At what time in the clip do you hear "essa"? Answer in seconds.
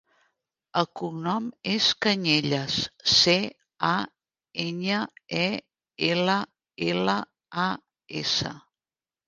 8.27-8.59